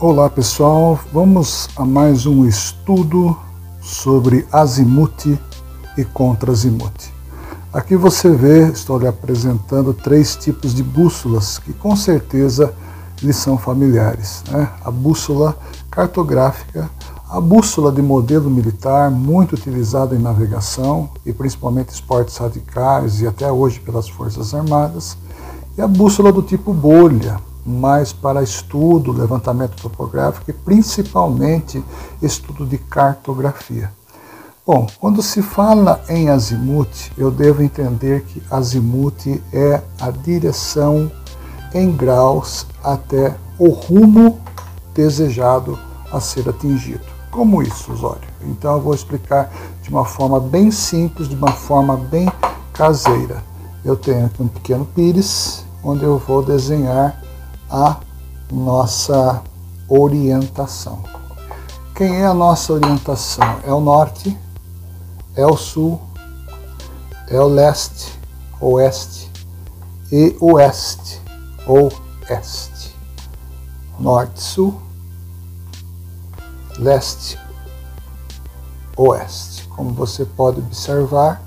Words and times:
Olá 0.00 0.30
pessoal, 0.30 0.96
vamos 1.12 1.68
a 1.74 1.84
mais 1.84 2.24
um 2.24 2.46
estudo 2.46 3.36
sobre 3.82 4.46
azimuth 4.52 5.26
e 5.96 6.04
contra-azimuth. 6.04 7.10
Aqui 7.72 7.96
você 7.96 8.30
vê, 8.30 8.68
estou 8.68 8.96
lhe 8.96 9.08
apresentando 9.08 9.92
três 9.92 10.36
tipos 10.36 10.72
de 10.72 10.84
bússolas 10.84 11.58
que 11.58 11.72
com 11.72 11.96
certeza 11.96 12.72
lhe 13.20 13.32
são 13.32 13.58
familiares. 13.58 14.44
Né? 14.48 14.70
A 14.84 14.90
bússola 14.92 15.58
cartográfica, 15.90 16.88
a 17.28 17.40
bússola 17.40 17.90
de 17.90 18.00
modelo 18.00 18.48
militar, 18.48 19.10
muito 19.10 19.56
utilizada 19.56 20.14
em 20.14 20.20
navegação 20.20 21.10
e 21.26 21.32
principalmente 21.32 21.88
esportes 21.88 22.36
radicais 22.36 23.20
e 23.20 23.26
até 23.26 23.50
hoje 23.50 23.80
pelas 23.80 24.08
Forças 24.08 24.54
Armadas, 24.54 25.18
e 25.76 25.82
a 25.82 25.88
bússola 25.88 26.30
do 26.30 26.40
tipo 26.40 26.72
bolha, 26.72 27.47
mais 27.68 28.12
para 28.12 28.42
estudo, 28.42 29.12
levantamento 29.12 29.80
topográfico 29.80 30.50
e 30.50 30.52
principalmente 30.52 31.82
estudo 32.22 32.66
de 32.66 32.78
cartografia. 32.78 33.92
Bom, 34.66 34.86
quando 35.00 35.22
se 35.22 35.40
fala 35.40 36.02
em 36.08 36.28
azimuth, 36.28 37.10
eu 37.16 37.30
devo 37.30 37.62
entender 37.62 38.22
que 38.24 38.42
azimuth 38.50 39.40
é 39.52 39.80
a 40.00 40.10
direção 40.10 41.10
em 41.74 41.90
graus 41.90 42.66
até 42.82 43.34
o 43.58 43.70
rumo 43.70 44.38
desejado 44.94 45.78
a 46.12 46.20
ser 46.20 46.48
atingido. 46.48 47.04
Como 47.30 47.62
isso, 47.62 47.92
Osório? 47.92 48.28
Então 48.42 48.74
eu 48.74 48.80
vou 48.80 48.94
explicar 48.94 49.50
de 49.82 49.90
uma 49.90 50.04
forma 50.04 50.40
bem 50.40 50.70
simples, 50.70 51.28
de 51.28 51.34
uma 51.34 51.52
forma 51.52 51.96
bem 51.96 52.30
caseira. 52.72 53.42
Eu 53.84 53.96
tenho 53.96 54.26
aqui 54.26 54.42
um 54.42 54.48
pequeno 54.48 54.84
pires, 54.84 55.64
onde 55.82 56.04
eu 56.04 56.18
vou 56.18 56.42
desenhar 56.42 57.22
a 57.70 58.00
nossa 58.50 59.42
orientação. 59.88 61.02
Quem 61.94 62.22
é 62.22 62.26
a 62.26 62.34
nossa 62.34 62.72
orientação? 62.72 63.60
É 63.64 63.72
o 63.72 63.80
norte, 63.80 64.36
é 65.34 65.44
o 65.46 65.56
sul, 65.56 66.00
é 67.28 67.40
o 67.40 67.48
leste, 67.48 68.18
oeste 68.60 69.30
e 70.10 70.36
oeste 70.40 71.20
ou 71.66 71.92
este. 72.30 72.96
Norte, 73.98 74.40
sul, 74.40 74.80
leste, 76.78 77.38
oeste. 78.96 79.66
Como 79.68 79.92
você 79.92 80.24
pode 80.24 80.60
observar, 80.60 81.42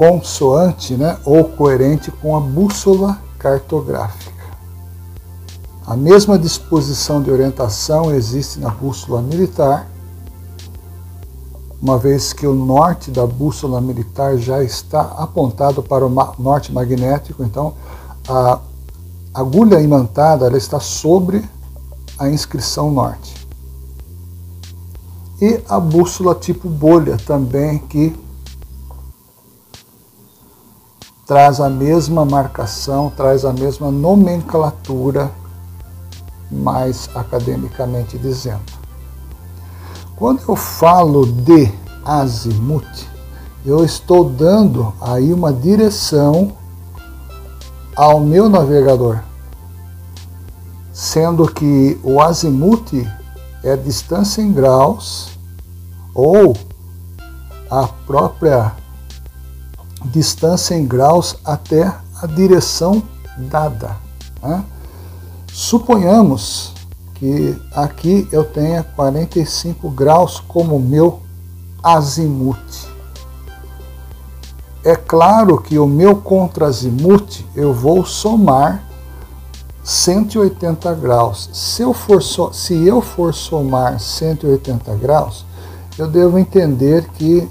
consoante 0.00 0.94
né, 0.94 1.18
ou 1.26 1.44
coerente 1.44 2.10
com 2.10 2.34
a 2.34 2.40
bússola 2.40 3.18
cartográfica. 3.38 4.32
A 5.86 5.94
mesma 5.94 6.38
disposição 6.38 7.22
de 7.22 7.30
orientação 7.30 8.10
existe 8.10 8.58
na 8.58 8.70
bússola 8.70 9.20
militar, 9.20 9.86
uma 11.82 11.98
vez 11.98 12.32
que 12.32 12.46
o 12.46 12.54
norte 12.54 13.10
da 13.10 13.26
bússola 13.26 13.78
militar 13.78 14.38
já 14.38 14.64
está 14.64 15.02
apontado 15.02 15.82
para 15.82 16.06
o 16.06 16.08
norte 16.38 16.72
magnético, 16.72 17.44
então 17.44 17.74
a 18.26 18.58
agulha 19.34 19.82
imantada 19.82 20.46
ela 20.46 20.56
está 20.56 20.80
sobre 20.80 21.44
a 22.18 22.26
inscrição 22.26 22.90
norte. 22.90 23.46
E 25.42 25.60
a 25.68 25.78
bússola 25.78 26.34
tipo 26.34 26.70
bolha 26.70 27.18
também, 27.18 27.76
que 27.76 28.18
traz 31.30 31.60
a 31.60 31.70
mesma 31.70 32.24
marcação, 32.24 33.08
traz 33.16 33.44
a 33.44 33.52
mesma 33.52 33.88
nomenclatura 33.88 35.30
mais 36.50 37.08
academicamente 37.14 38.18
dizendo. 38.18 38.64
Quando 40.16 40.42
eu 40.48 40.56
falo 40.56 41.24
de 41.24 41.72
azimuth, 42.04 43.06
eu 43.64 43.84
estou 43.84 44.28
dando 44.28 44.92
aí 45.00 45.32
uma 45.32 45.52
direção 45.52 46.50
ao 47.94 48.18
meu 48.18 48.48
navegador, 48.48 49.20
sendo 50.92 51.46
que 51.46 51.96
o 52.02 52.20
azimuth 52.20 53.06
é 53.62 53.76
distância 53.76 54.42
em 54.42 54.52
graus 54.52 55.38
ou 56.12 56.56
a 57.70 57.86
própria 57.86 58.72
distância 60.04 60.74
em 60.74 60.86
graus 60.86 61.36
até 61.44 61.94
a 62.22 62.26
direção 62.26 63.02
dada. 63.36 63.96
Né? 64.42 64.64
Suponhamos 65.52 66.72
que 67.14 67.56
aqui 67.72 68.26
eu 68.32 68.44
tenha 68.44 68.82
45 68.82 69.90
graus 69.90 70.40
como 70.40 70.78
meu 70.78 71.20
azimuth. 71.82 72.88
É 74.82 74.96
claro 74.96 75.60
que 75.60 75.78
o 75.78 75.86
meu 75.86 76.16
contra-azimuth 76.16 77.44
eu 77.54 77.74
vou 77.74 78.04
somar 78.06 78.82
180 79.84 80.94
graus. 80.94 81.50
Se 81.52 81.82
eu, 81.82 81.92
for 81.92 82.22
so, 82.22 82.52
se 82.52 82.86
eu 82.86 83.02
for 83.02 83.34
somar 83.34 84.00
180 84.00 84.94
graus, 84.94 85.44
eu 85.98 86.08
devo 86.08 86.38
entender 86.38 87.08
que 87.10 87.46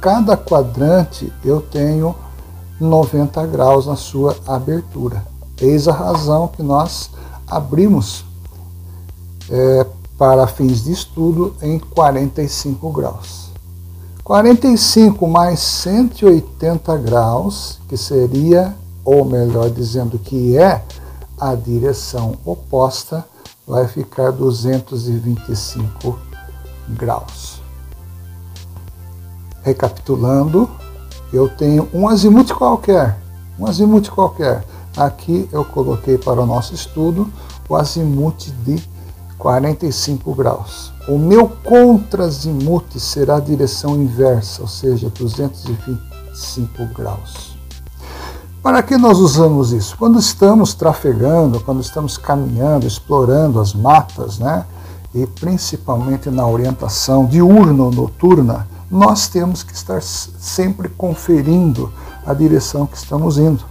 cada 0.00 0.36
quadrante 0.36 1.32
eu 1.44 1.60
tenho 1.60 2.14
90 2.80 3.46
graus 3.46 3.86
na 3.86 3.96
sua 3.96 4.36
abertura. 4.46 5.24
Eis 5.60 5.86
a 5.86 5.92
razão 5.92 6.48
que 6.48 6.62
nós 6.62 7.10
abrimos 7.46 8.24
é, 9.50 9.86
para 10.16 10.46
fins 10.46 10.84
de 10.84 10.92
estudo 10.92 11.54
em 11.60 11.78
45 11.78 12.90
graus. 12.90 13.50
45 14.24 15.26
mais 15.26 15.60
180 15.60 16.96
graus, 16.98 17.78
que 17.88 17.96
seria, 17.96 18.74
ou 19.04 19.24
melhor 19.24 19.68
dizendo, 19.70 20.18
que 20.18 20.56
é 20.56 20.82
a 21.38 21.54
direção 21.54 22.36
oposta, 22.44 23.24
vai 23.66 23.88
ficar 23.88 24.30
225 24.30 26.18
graus. 26.90 27.59
Recapitulando, 29.62 30.68
eu 31.32 31.48
tenho 31.48 31.88
um 31.92 32.08
azimuth 32.08 32.52
qualquer, 32.52 33.18
um 33.58 33.66
azimuth 33.66 34.08
qualquer, 34.08 34.64
Aqui 34.96 35.48
eu 35.52 35.64
coloquei 35.64 36.18
para 36.18 36.40
o 36.40 36.46
nosso 36.46 36.74
estudo 36.74 37.30
o 37.68 37.76
azimuth 37.76 38.50
de 38.64 38.82
45 39.38 40.34
graus. 40.34 40.92
O 41.08 41.16
meu 41.16 41.48
contra-azimuth 41.48 42.98
será 42.98 43.36
a 43.36 43.40
direção 43.40 43.94
inversa, 43.94 44.62
ou 44.62 44.68
seja, 44.68 45.08
225 45.08 46.84
graus. 46.86 47.56
Para 48.62 48.82
que 48.82 48.98
nós 48.98 49.18
usamos 49.18 49.72
isso? 49.72 49.96
Quando 49.96 50.18
estamos 50.18 50.74
trafegando, 50.74 51.60
quando 51.60 51.80
estamos 51.80 52.18
caminhando, 52.18 52.86
explorando 52.86 53.60
as 53.60 53.72
matas, 53.72 54.38
né? 54.38 54.66
e 55.14 55.26
principalmente 55.26 56.28
na 56.28 56.46
orientação 56.46 57.26
diurna 57.26 57.84
ou 57.84 57.90
noturna, 57.90 58.68
nós 58.90 59.28
temos 59.28 59.62
que 59.62 59.72
estar 59.72 60.02
sempre 60.02 60.88
conferindo 60.88 61.92
a 62.26 62.34
direção 62.34 62.86
que 62.86 62.96
estamos 62.96 63.38
indo. 63.38 63.64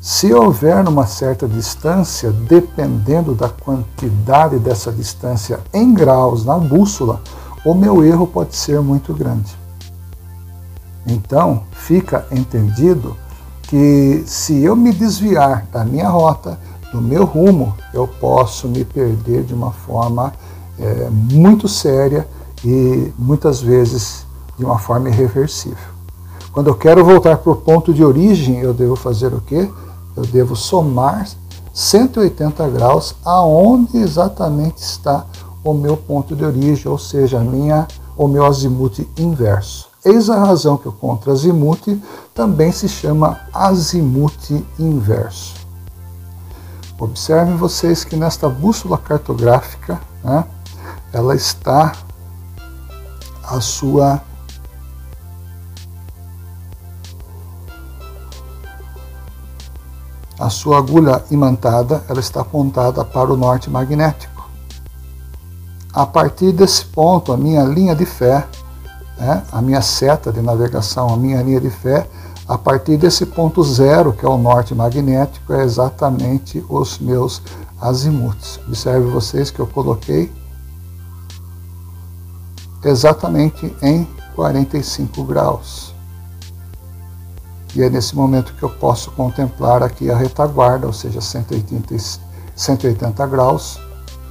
Se 0.00 0.32
houver 0.32 0.82
numa 0.82 1.06
certa 1.06 1.46
distância, 1.46 2.30
dependendo 2.32 3.34
da 3.34 3.48
quantidade 3.48 4.58
dessa 4.58 4.90
distância 4.90 5.60
em 5.72 5.92
graus 5.92 6.44
na 6.44 6.58
bússola, 6.58 7.20
o 7.64 7.74
meu 7.74 8.04
erro 8.04 8.26
pode 8.26 8.56
ser 8.56 8.80
muito 8.80 9.12
grande. 9.12 9.56
Então, 11.06 11.62
fica 11.72 12.26
entendido 12.30 13.16
que 13.62 14.22
se 14.26 14.62
eu 14.62 14.74
me 14.74 14.92
desviar 14.92 15.66
da 15.72 15.84
minha 15.84 16.08
rota, 16.08 16.58
do 16.92 17.00
meu 17.00 17.24
rumo, 17.24 17.74
eu 17.92 18.06
posso 18.06 18.66
me 18.66 18.84
perder 18.84 19.44
de 19.44 19.52
uma 19.52 19.72
forma 19.72 20.32
é, 20.78 21.08
muito 21.10 21.68
séria 21.68 22.26
e 22.64 23.12
muitas 23.18 23.60
vezes 23.60 24.26
de 24.58 24.64
uma 24.64 24.78
forma 24.78 25.08
irreversível. 25.08 25.98
Quando 26.52 26.68
eu 26.68 26.74
quero 26.74 27.04
voltar 27.04 27.38
para 27.38 27.52
o 27.52 27.56
ponto 27.56 27.92
de 27.94 28.04
origem, 28.04 28.58
eu 28.58 28.74
devo 28.74 28.96
fazer 28.96 29.32
o 29.32 29.40
quê? 29.40 29.68
eu 30.18 30.26
devo 30.26 30.56
somar 30.56 31.28
180 31.72 32.68
graus 32.70 33.14
aonde 33.24 33.98
exatamente 33.98 34.78
está 34.78 35.24
o 35.62 35.72
meu 35.72 35.96
ponto 35.96 36.34
de 36.34 36.44
origem, 36.44 36.90
ou 36.90 36.98
seja, 36.98 37.38
a 37.38 37.44
minha, 37.44 37.86
o 38.16 38.26
meu 38.26 38.44
azimuth 38.44 39.06
inverso. 39.16 39.88
Eis 40.04 40.28
a 40.28 40.38
razão 40.38 40.76
que 40.76 40.88
o 40.88 40.92
contra-azimuth 40.92 42.00
também 42.34 42.72
se 42.72 42.88
chama 42.88 43.40
azimuth 43.52 44.50
inverso. 44.78 45.54
Observem 46.98 47.56
vocês 47.56 48.02
que 48.02 48.16
nesta 48.16 48.48
bússola 48.48 48.98
cartográfica, 48.98 50.00
né, 50.24 50.44
ela 51.12 51.36
está 51.36 51.92
a 53.50 53.60
sua 53.60 54.20
a 60.38 60.50
sua 60.50 60.78
agulha 60.78 61.22
imantada 61.30 62.04
ela 62.08 62.20
está 62.20 62.42
apontada 62.42 63.04
para 63.04 63.32
o 63.32 63.36
norte 63.36 63.68
magnético. 63.68 64.48
A 65.92 66.06
partir 66.06 66.52
desse 66.52 66.84
ponto, 66.84 67.32
a 67.32 67.36
minha 67.36 67.64
linha 67.64 67.96
de 67.96 68.04
fé, 68.04 68.46
né, 69.18 69.42
a 69.50 69.60
minha 69.60 69.82
seta 69.82 70.30
de 70.30 70.40
navegação, 70.40 71.08
a 71.12 71.16
minha 71.16 71.42
linha 71.42 71.60
de 71.60 71.70
fé, 71.70 72.06
a 72.46 72.56
partir 72.56 72.96
desse 72.96 73.26
ponto 73.26 73.64
zero, 73.64 74.12
que 74.12 74.24
é 74.24 74.28
o 74.28 74.38
norte 74.38 74.74
magnético, 74.74 75.52
é 75.52 75.64
exatamente 75.64 76.64
os 76.68 76.98
meus 76.98 77.42
azimuts. 77.80 78.60
Observe 78.66 79.10
vocês 79.10 79.50
que 79.50 79.58
eu 79.58 79.66
coloquei 79.66 80.32
exatamente 82.84 83.74
em 83.82 84.06
45 84.34 85.24
graus. 85.24 85.94
E 87.74 87.82
é 87.82 87.90
nesse 87.90 88.16
momento 88.16 88.54
que 88.54 88.62
eu 88.62 88.70
posso 88.70 89.10
contemplar 89.12 89.82
aqui 89.82 90.10
a 90.10 90.16
retaguarda, 90.16 90.86
ou 90.86 90.92
seja, 90.92 91.20
180, 91.20 91.96
180 92.54 93.26
graus, 93.26 93.78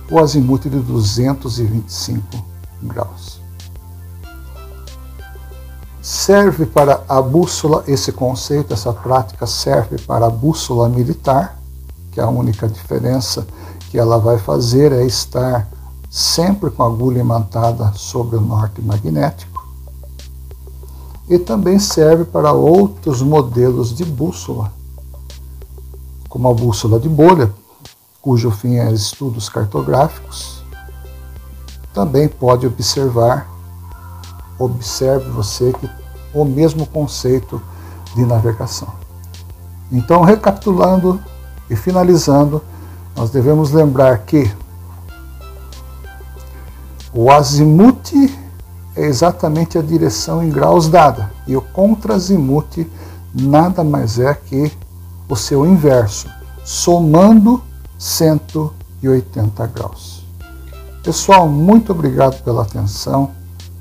o 0.10 0.20
azimuth 0.20 0.64
de 0.64 0.80
225 0.80 2.46
graus. 2.84 3.40
Serve 6.02 6.66
para 6.66 7.04
a 7.08 7.22
bússola, 7.22 7.84
esse 7.86 8.12
conceito, 8.12 8.74
essa 8.74 8.94
prática 8.94 9.46
serve 9.46 9.98
para 9.98 10.28
a 10.28 10.30
bússola 10.30 10.88
militar, 10.88 11.60
que 12.12 12.20
é 12.20 12.24
a 12.24 12.30
única 12.30 12.68
diferença 12.68 13.46
que 13.90 13.98
ela 13.98 14.18
vai 14.18 14.38
fazer 14.38 14.92
é 14.92 15.06
estar 15.06 15.68
sempre 16.18 16.72
com 16.72 16.82
agulha 16.82 17.20
imantada 17.20 17.94
sobre 17.94 18.38
o 18.38 18.42
norte 18.42 18.82
magnético 18.82 19.64
e 21.30 21.38
também 21.38 21.78
serve 21.78 22.26
para 22.26 22.52
outros 22.52 23.22
modelos 23.22 23.96
de 23.96 24.04
bússola, 24.04 24.74
como 26.28 26.48
a 26.48 26.54
bússola 26.56 27.00
de 27.00 27.08
bolha, 27.08 27.54
cujo 28.20 28.50
fim 28.50 28.78
é 28.78 28.92
estudos 28.92 29.48
cartográficos. 29.48 30.64
Também 31.94 32.28
pode 32.28 32.66
observar, 32.66 33.48
observe 34.58 35.30
você 35.30 35.72
que 35.72 35.88
o 36.34 36.44
mesmo 36.44 36.88
conceito 36.88 37.62
de 38.16 38.26
navegação. 38.26 38.92
Então, 39.92 40.24
recapitulando 40.24 41.22
e 41.70 41.76
finalizando, 41.76 42.60
nós 43.16 43.30
devemos 43.30 43.70
lembrar 43.70 44.18
que 44.20 44.52
o 47.20 47.32
azimuth 47.32 48.14
é 48.96 49.02
exatamente 49.02 49.76
a 49.76 49.82
direção 49.82 50.44
em 50.44 50.52
graus 50.52 50.88
dada. 50.88 51.32
E 51.48 51.58
o 51.58 51.62
contrazimuth 51.64 52.86
nada 53.34 53.84
mais 53.84 54.20
é 54.20 54.36
que 54.36 54.72
o 55.28 55.36
seu 55.36 55.66
inverso, 55.66 56.30
somando 56.64 57.60
180 57.98 59.66
graus. 59.66 60.24
Pessoal, 61.02 61.50
muito 61.50 61.92
obrigado 61.92 62.44
pela 62.44 62.62
atenção. 62.62 63.32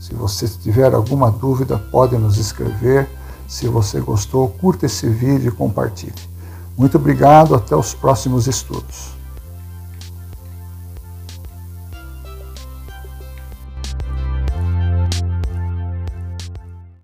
Se 0.00 0.14
você 0.14 0.48
tiver 0.48 0.94
alguma 0.94 1.30
dúvida, 1.30 1.76
pode 1.76 2.16
nos 2.16 2.38
escrever. 2.38 3.06
Se 3.46 3.68
você 3.68 4.00
gostou, 4.00 4.48
curta 4.48 4.86
esse 4.86 5.10
vídeo 5.10 5.48
e 5.48 5.54
compartilhe. 5.54 6.14
Muito 6.74 6.96
obrigado, 6.96 7.54
até 7.54 7.76
os 7.76 7.92
próximos 7.92 8.46
estudos. 8.46 9.15